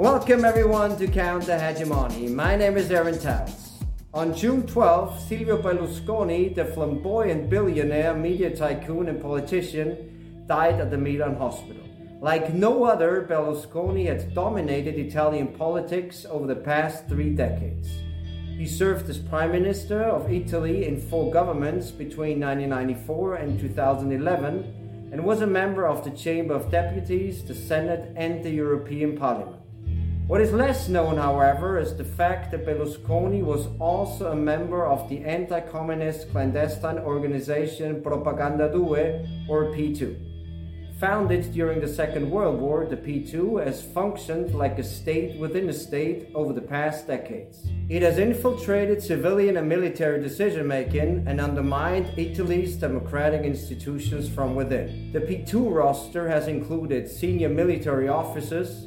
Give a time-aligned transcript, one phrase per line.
[0.00, 2.28] Welcome everyone to Counter Hegemony.
[2.28, 3.82] My name is Aaron Towns.
[4.14, 10.96] On June 12, Silvio Berlusconi, the flamboyant billionaire, media tycoon, and politician, died at the
[10.96, 11.86] Milan hospital.
[12.18, 17.90] Like no other, Berlusconi had dominated Italian politics over the past three decades.
[18.56, 25.22] He served as Prime Minister of Italy in four governments between 1994 and 2011 and
[25.22, 29.60] was a member of the Chamber of Deputies, the Senate, and the European Parliament.
[30.30, 35.08] What is less known, however, is the fact that Berlusconi was also a member of
[35.08, 40.14] the anti communist clandestine organization Propaganda Due, or P2.
[41.00, 45.72] Founded during the Second World War, the P2 has functioned like a state within a
[45.72, 47.66] state over the past decades.
[47.88, 55.10] It has infiltrated civilian and military decision making and undermined Italy's democratic institutions from within.
[55.12, 58.86] The P2 roster has included senior military officers,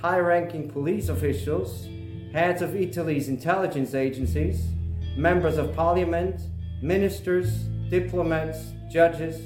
[0.00, 1.88] high ranking police officials,
[2.32, 4.68] heads of Italy's intelligence agencies,
[5.16, 6.40] members of parliament,
[6.80, 9.40] ministers, diplomats, judges,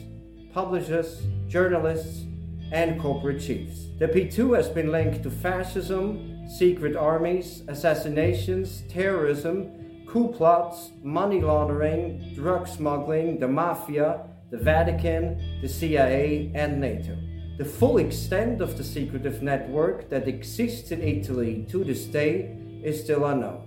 [0.52, 2.26] publishers, journalists,
[2.70, 3.86] and corporate chiefs.
[3.98, 12.34] The P2 has been linked to fascism, secret armies, assassinations, terrorism, coup plots, money laundering,
[12.34, 17.16] drug smuggling, the mafia, the Vatican, the CIA, and NATO.
[17.62, 23.04] The full extent of the secretive network that exists in Italy to this day is
[23.04, 23.62] still unknown.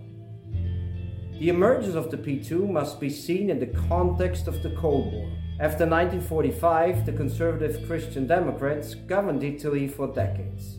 [1.39, 5.31] The emergence of the P2 must be seen in the context of the Cold War.
[5.61, 10.75] After 1945, the conservative Christian Democrats governed Italy for decades.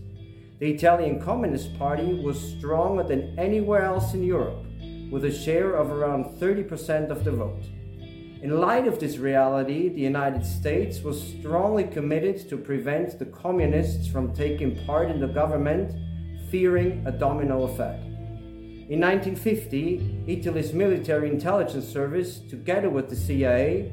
[0.59, 4.63] The Italian Communist Party was stronger than anywhere else in Europe,
[5.11, 7.65] with a share of around 30% of the vote.
[8.43, 14.07] In light of this reality, the United States was strongly committed to prevent the communists
[14.07, 15.95] from taking part in the government,
[16.51, 18.05] fearing a domino effect.
[18.91, 23.91] In 1950, Italy's military intelligence service, together with the CIA,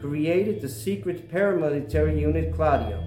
[0.00, 3.06] created the secret paramilitary unit Gladio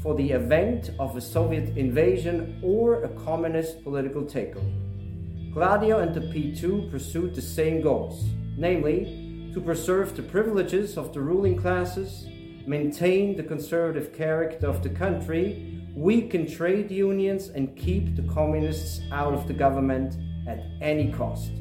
[0.00, 5.52] for the event of a Soviet invasion or a communist political takeover.
[5.52, 8.24] Gladio and the P2 pursued the same goals,
[8.56, 9.23] namely,
[9.54, 12.26] to preserve the privileges of the ruling classes,
[12.66, 19.32] maintain the conservative character of the country, weaken trade unions, and keep the communists out
[19.32, 20.16] of the government
[20.48, 21.52] at any cost.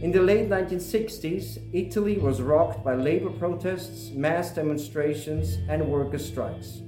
[0.00, 6.82] In the late 1960s, Italy was rocked by labor protests, mass demonstrations, and worker strikes.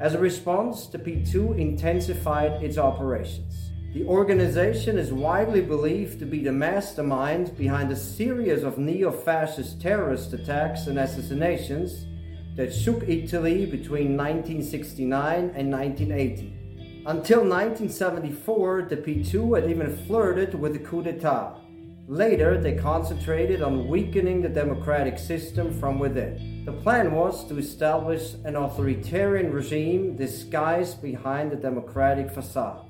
[0.00, 3.72] As a response, the P2 intensified its operations.
[3.98, 9.82] The organization is widely believed to be the mastermind behind a series of neo fascist
[9.82, 12.06] terrorist attacks and assassinations
[12.54, 17.02] that shook Italy between 1969 and 1980.
[17.06, 21.56] Until 1974, the P2 had even flirted with a coup d'etat
[22.06, 26.64] Later, they concentrated on weakening the democratic system from within.
[26.64, 32.86] The plan was to establish an authoritarian regime disguised behind the democratic facade.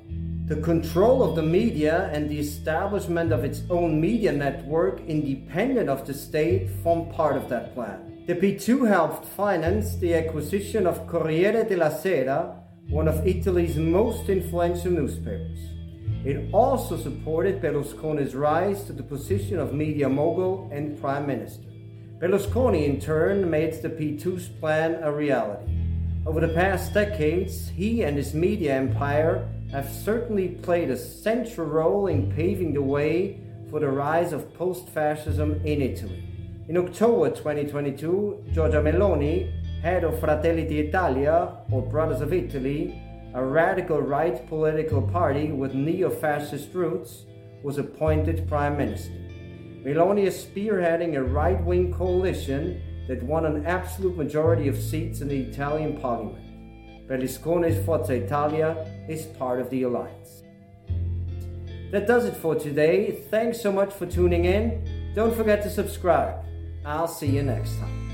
[0.49, 6.07] The control of the media and the establishment of its own media network, independent of
[6.07, 8.25] the state, formed part of that plan.
[8.27, 14.91] The P2 helped finance the acquisition of Corriere della Sera, one of Italy's most influential
[14.91, 15.59] newspapers.
[16.25, 21.69] It also supported Berlusconi's rise to the position of media mogul and prime minister.
[22.21, 25.71] Berlusconi, in turn, made the P2's plan a reality.
[26.27, 32.07] Over the past decades, he and his media empire have certainly played a central role
[32.07, 33.41] in paving the way
[33.71, 36.25] for the rise of post fascism in Italy.
[36.69, 39.53] In October 2022, Giorgia Meloni,
[39.83, 43.03] head of Fratelli d'Italia, or Brothers of Italy,
[43.35, 47.25] a radical right political party with neo fascist roots,
[47.63, 49.13] was appointed prime minister.
[49.85, 55.29] Meloni is spearheading a right wing coalition that won an absolute majority of seats in
[55.29, 56.48] the Italian parliament.
[57.09, 60.43] Berlusconi's Forza Italia is part of the alliance.
[61.91, 63.25] That does it for today.
[63.31, 65.13] Thanks so much for tuning in.
[65.15, 66.45] Don't forget to subscribe.
[66.85, 68.08] I'll see you next time.